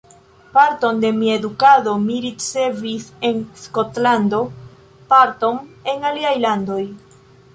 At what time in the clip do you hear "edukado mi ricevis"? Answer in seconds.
1.39-3.05